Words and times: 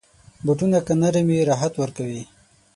بوټونه 0.45 0.79
که 0.85 0.93
نرم 1.01 1.27
وي، 1.31 1.39
راحت 1.49 1.73
ورکوي. 1.77 2.23